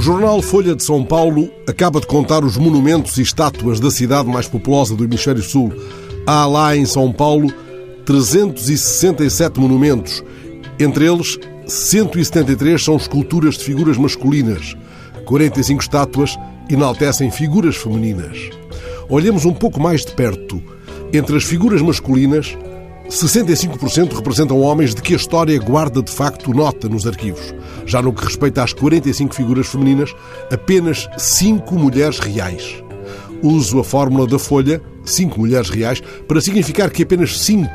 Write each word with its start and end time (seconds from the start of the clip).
jornal 0.00 0.40
Folha 0.42 0.76
de 0.76 0.82
São 0.84 1.04
Paulo 1.04 1.50
acaba 1.66 2.00
de 2.00 2.06
contar 2.06 2.44
os 2.44 2.56
monumentos 2.56 3.16
e 3.18 3.22
estátuas 3.22 3.80
da 3.80 3.90
cidade 3.90 4.28
mais 4.28 4.46
populosa 4.46 4.94
do 4.94 5.02
Hemisfério 5.02 5.42
Sul. 5.42 5.72
Há 6.26 6.46
lá 6.46 6.76
em 6.76 6.84
São 6.84 7.12
Paulo 7.12 7.52
367 8.04 9.58
monumentos. 9.58 10.22
Entre 10.78 11.10
eles, 11.10 11.38
173 11.66 12.82
são 12.82 12.96
esculturas 12.96 13.56
de 13.56 13.64
figuras 13.64 13.96
masculinas. 13.96 14.76
45 15.24 15.82
estátuas 15.82 16.38
enaltecem 16.70 17.30
figuras 17.30 17.76
femininas. 17.76 18.38
Olhemos 19.08 19.44
um 19.44 19.54
pouco 19.54 19.80
mais 19.80 20.04
de 20.04 20.12
perto. 20.12 20.62
Entre 21.12 21.36
as 21.36 21.44
figuras 21.44 21.82
masculinas, 21.82 22.56
65% 23.08 24.12
representam 24.14 24.60
homens 24.60 24.94
de 24.94 25.00
que 25.00 25.14
a 25.14 25.16
história 25.16 25.58
guarda 25.58 26.02
de 26.02 26.12
facto 26.12 26.52
nota 26.52 26.88
nos 26.88 27.06
arquivos. 27.06 27.54
Já 27.86 28.02
no 28.02 28.12
que 28.12 28.24
respeita 28.24 28.62
às 28.62 28.74
45 28.74 29.34
figuras 29.34 29.66
femininas, 29.66 30.14
apenas 30.52 31.08
5 31.16 31.74
mulheres 31.74 32.18
reais. 32.18 32.82
Uso 33.42 33.80
a 33.80 33.84
fórmula 33.84 34.26
da 34.26 34.38
Folha, 34.38 34.82
5 35.06 35.40
mulheres 35.40 35.70
reais, 35.70 36.02
para 36.26 36.40
significar 36.40 36.90
que 36.90 37.02
apenas 37.02 37.40
5 37.40 37.68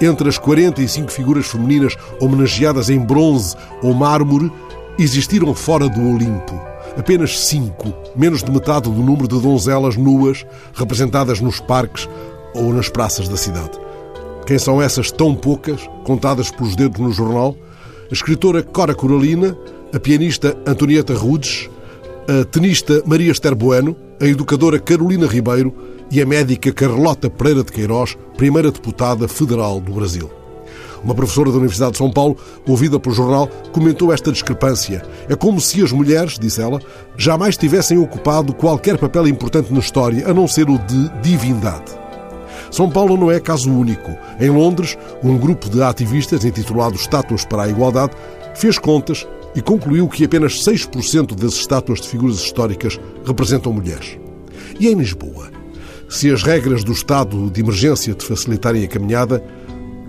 entre 0.00 0.28
as 0.28 0.36
45 0.36 1.12
figuras 1.12 1.46
femininas 1.46 1.96
homenageadas 2.20 2.90
em 2.90 2.98
bronze 2.98 3.54
ou 3.82 3.94
mármore 3.94 4.50
existiram 4.98 5.54
fora 5.54 5.88
do 5.88 6.00
Olimpo. 6.00 6.60
Apenas 6.98 7.38
5, 7.38 7.94
menos 8.16 8.42
de 8.42 8.50
metade 8.50 8.90
do 8.90 9.00
número 9.00 9.28
de 9.28 9.40
donzelas 9.40 9.96
nuas 9.96 10.44
representadas 10.74 11.40
nos 11.40 11.60
parques 11.60 12.08
ou 12.52 12.72
nas 12.72 12.88
praças 12.88 13.28
da 13.28 13.36
cidade. 13.36 13.91
Quem 14.46 14.58
são 14.58 14.82
essas 14.82 15.10
tão 15.10 15.34
poucas, 15.34 15.88
contadas 16.04 16.50
pelos 16.50 16.74
dedos 16.74 17.00
no 17.00 17.12
jornal? 17.12 17.56
A 18.10 18.12
escritora 18.12 18.62
Cora 18.62 18.94
Coralina, 18.94 19.56
a 19.94 20.00
pianista 20.00 20.56
Antonieta 20.66 21.14
Rudes, 21.14 21.70
a 22.28 22.44
tenista 22.44 23.02
Maria 23.06 23.30
Esther 23.30 23.54
Bueno, 23.54 23.96
a 24.20 24.26
educadora 24.26 24.78
Carolina 24.78 25.26
Ribeiro 25.26 25.72
e 26.10 26.20
a 26.20 26.26
médica 26.26 26.72
Carlota 26.72 27.30
Pereira 27.30 27.62
de 27.62 27.72
Queiroz, 27.72 28.16
primeira 28.36 28.70
deputada 28.70 29.28
federal 29.28 29.80
do 29.80 29.92
Brasil. 29.92 30.30
Uma 31.04 31.14
professora 31.14 31.50
da 31.50 31.56
Universidade 31.56 31.92
de 31.92 31.98
São 31.98 32.10
Paulo, 32.10 32.36
ouvida 32.66 32.98
pelo 32.98 33.14
jornal, 33.14 33.48
comentou 33.72 34.12
esta 34.12 34.30
discrepância. 34.30 35.02
É 35.28 35.34
como 35.34 35.60
se 35.60 35.82
as 35.82 35.90
mulheres, 35.90 36.38
disse 36.38 36.60
ela, 36.60 36.80
jamais 37.16 37.56
tivessem 37.56 37.98
ocupado 37.98 38.52
qualquer 38.52 38.98
papel 38.98 39.26
importante 39.26 39.72
na 39.72 39.80
história, 39.80 40.28
a 40.28 40.34
não 40.34 40.46
ser 40.46 40.68
o 40.68 40.78
de 40.78 41.08
divindade. 41.20 42.01
São 42.72 42.88
Paulo 42.88 43.18
não 43.18 43.30
é 43.30 43.38
caso 43.38 43.70
único. 43.70 44.16
Em 44.40 44.48
Londres, 44.48 44.96
um 45.22 45.36
grupo 45.36 45.68
de 45.68 45.82
ativistas 45.82 46.42
intitulado 46.42 46.96
Estátuas 46.96 47.44
para 47.44 47.64
a 47.64 47.68
Igualdade 47.68 48.14
fez 48.54 48.78
contas 48.78 49.26
e 49.54 49.60
concluiu 49.60 50.08
que 50.08 50.24
apenas 50.24 50.64
6% 50.64 51.34
das 51.34 51.52
estátuas 51.52 52.00
de 52.00 52.08
figuras 52.08 52.36
históricas 52.36 52.98
representam 53.26 53.74
mulheres. 53.74 54.18
E 54.80 54.88
em 54.88 54.94
Lisboa? 54.94 55.50
Se 56.08 56.30
as 56.30 56.42
regras 56.42 56.82
do 56.82 56.92
estado 56.92 57.50
de 57.50 57.60
emergência 57.60 58.14
te 58.14 58.24
facilitarem 58.24 58.84
a 58.84 58.88
caminhada, 58.88 59.44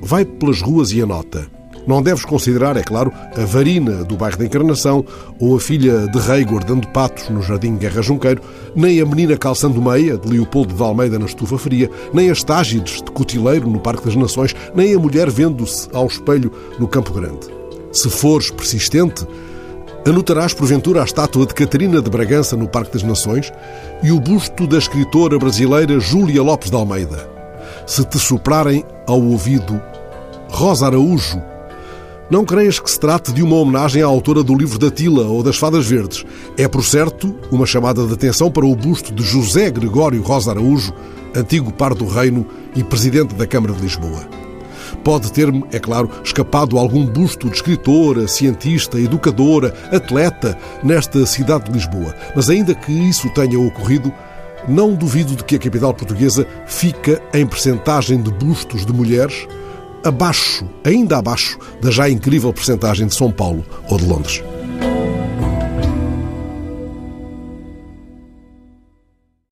vai 0.00 0.24
pelas 0.24 0.62
ruas 0.62 0.92
e 0.92 1.02
anota. 1.02 1.48
Não 1.86 2.00
deves 2.00 2.24
considerar, 2.24 2.76
é 2.76 2.82
claro, 2.82 3.12
a 3.36 3.44
Varina 3.44 4.04
do 4.04 4.16
bairro 4.16 4.38
da 4.38 4.44
Encarnação 4.44 5.04
ou 5.40 5.56
a 5.56 5.60
filha 5.60 6.06
de 6.06 6.18
rei 6.18 6.44
guardando 6.44 6.86
patos 6.88 7.28
no 7.28 7.42
Jardim 7.42 7.76
Guerra 7.76 8.02
Junqueiro, 8.02 8.40
nem 8.74 9.00
a 9.00 9.06
menina 9.06 9.36
calçando 9.36 9.82
meia 9.82 10.16
de 10.16 10.28
Leopoldo 10.28 10.74
de 10.74 10.82
Almeida 10.82 11.18
na 11.18 11.26
Estufa 11.26 11.58
Fria, 11.58 11.90
nem 12.14 12.30
as 12.30 12.44
Tágides 12.44 13.02
de 13.02 13.10
Cotileiro 13.10 13.68
no 13.68 13.80
Parque 13.80 14.04
das 14.04 14.14
Nações, 14.14 14.54
nem 14.74 14.94
a 14.94 14.98
mulher 14.98 15.28
vendo-se 15.28 15.88
ao 15.92 16.06
espelho 16.06 16.52
no 16.78 16.86
Campo 16.86 17.12
Grande. 17.12 17.48
Se 17.90 18.08
fores 18.08 18.50
persistente, 18.50 19.26
anotarás 20.06 20.54
porventura 20.54 21.02
a 21.02 21.04
estátua 21.04 21.46
de 21.46 21.54
Catarina 21.54 22.00
de 22.00 22.10
Bragança 22.10 22.56
no 22.56 22.68
Parque 22.68 22.92
das 22.92 23.02
Nações 23.02 23.52
e 24.04 24.12
o 24.12 24.20
busto 24.20 24.68
da 24.68 24.78
escritora 24.78 25.36
brasileira 25.36 25.98
Júlia 25.98 26.42
Lopes 26.42 26.70
de 26.70 26.76
Almeida. 26.76 27.28
Se 27.86 28.04
te 28.04 28.18
soprarem 28.18 28.84
ao 29.06 29.20
ouvido 29.20 29.80
Rosa 30.48 30.86
Araújo, 30.86 31.42
não 32.30 32.44
creias 32.44 32.78
que 32.78 32.90
se 32.90 32.98
trate 32.98 33.32
de 33.32 33.42
uma 33.42 33.56
homenagem 33.56 34.02
à 34.02 34.06
autora 34.06 34.42
do 34.42 34.56
livro 34.56 34.78
da 34.78 34.90
Tila 34.90 35.26
ou 35.26 35.42
das 35.42 35.56
Fadas 35.56 35.86
Verdes. 35.86 36.24
É, 36.56 36.66
por 36.66 36.84
certo, 36.84 37.34
uma 37.50 37.66
chamada 37.66 38.06
de 38.06 38.12
atenção 38.12 38.50
para 38.50 38.66
o 38.66 38.74
busto 38.74 39.12
de 39.12 39.22
José 39.22 39.70
Gregório 39.70 40.22
Rosa 40.22 40.50
Araújo, 40.50 40.94
antigo 41.34 41.72
par 41.72 41.94
do 41.94 42.06
reino 42.06 42.46
e 42.74 42.82
presidente 42.82 43.34
da 43.34 43.46
Câmara 43.46 43.74
de 43.74 43.82
Lisboa. 43.82 44.26
Pode 45.04 45.32
ter-me, 45.32 45.64
é 45.72 45.78
claro, 45.78 46.08
escapado 46.22 46.78
algum 46.78 47.04
busto 47.04 47.48
de 47.48 47.56
escritora, 47.56 48.28
cientista, 48.28 49.00
educadora, 49.00 49.74
atleta 49.90 50.56
nesta 50.82 51.26
cidade 51.26 51.64
de 51.64 51.72
Lisboa, 51.72 52.14
mas 52.36 52.48
ainda 52.48 52.74
que 52.74 52.92
isso 52.92 53.28
tenha 53.30 53.58
ocorrido, 53.58 54.12
não 54.68 54.94
duvido 54.94 55.34
de 55.34 55.42
que 55.42 55.56
a 55.56 55.58
capital 55.58 55.92
portuguesa 55.92 56.46
fica 56.66 57.20
em 57.34 57.44
percentagem 57.44 58.22
de 58.22 58.30
bustos 58.30 58.86
de 58.86 58.92
mulheres 58.92 59.46
abaixo, 60.04 60.64
ainda 60.84 61.18
abaixo, 61.18 61.58
da 61.80 61.90
já 61.90 62.08
incrível 62.08 62.52
percentagem 62.52 63.06
de 63.06 63.14
São 63.14 63.30
Paulo 63.30 63.64
ou 63.88 63.98
de 63.98 64.04
Londres. 64.04 64.42